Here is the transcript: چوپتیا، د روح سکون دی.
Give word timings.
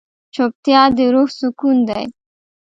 چوپتیا، 0.33 0.81
د 0.97 0.99
روح 1.13 1.29
سکون 1.39 1.77
دی. 1.89 2.05